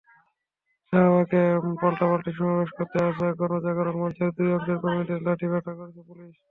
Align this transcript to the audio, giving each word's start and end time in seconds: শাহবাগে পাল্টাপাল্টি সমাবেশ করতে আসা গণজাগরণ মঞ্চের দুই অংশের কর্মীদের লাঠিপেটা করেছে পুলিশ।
শাহবাগে 0.93 1.43
পাল্টাপাল্টি 1.81 2.31
সমাবেশ 2.37 2.69
করতে 2.77 2.97
আসা 3.07 3.27
গণজাগরণ 3.39 3.95
মঞ্চের 4.01 4.29
দুই 4.37 4.49
অংশের 4.55 4.77
কর্মীদের 4.83 5.19
লাঠিপেটা 5.25 5.71
করেছে 5.79 6.01
পুলিশ। 6.07 6.33